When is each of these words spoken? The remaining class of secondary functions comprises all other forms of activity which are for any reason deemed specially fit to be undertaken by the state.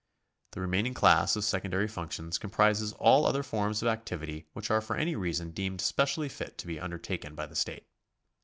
The 0.53 0.61
remaining 0.61 0.95
class 0.95 1.35
of 1.35 1.43
secondary 1.43 1.87
functions 1.87 2.39
comprises 2.39 2.91
all 2.93 3.23
other 3.23 3.43
forms 3.43 3.83
of 3.83 3.87
activity 3.87 4.47
which 4.53 4.71
are 4.71 4.81
for 4.81 4.95
any 4.95 5.15
reason 5.15 5.51
deemed 5.51 5.79
specially 5.79 6.27
fit 6.27 6.57
to 6.57 6.65
be 6.65 6.79
undertaken 6.79 7.35
by 7.35 7.45
the 7.45 7.55
state. 7.55 7.85